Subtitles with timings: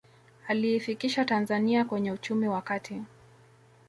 [0.47, 3.01] aliifikisha tanzania kwenye uchumi wa kati